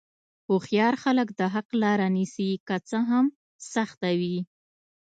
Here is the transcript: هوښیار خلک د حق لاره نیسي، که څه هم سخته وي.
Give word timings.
هوښیار 0.47 0.95
خلک 1.03 1.27
د 1.39 1.41
حق 1.53 1.67
لاره 1.81 2.07
نیسي، 2.15 2.49
که 2.67 2.75
څه 2.89 2.97
هم 3.09 3.25
سخته 3.73 4.09
وي. 4.19 4.37